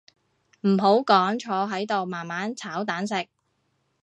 [0.61, 3.27] 唔好講坐喺度慢慢炒蛋食